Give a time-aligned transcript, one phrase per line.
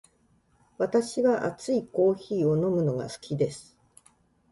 [0.79, 3.77] 私は熱いコーヒーを飲むのが好きです。